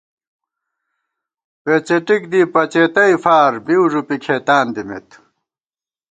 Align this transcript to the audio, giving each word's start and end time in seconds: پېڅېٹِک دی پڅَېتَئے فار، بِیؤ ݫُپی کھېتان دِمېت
پېڅېٹِک 1.63 2.21
دی 2.31 2.41
پڅَېتَئے 2.53 3.15
فار، 3.23 3.51
بِیؤ 3.65 3.83
ݫُپی 3.91 4.17
کھېتان 4.23 4.65
دِمېت 4.75 5.09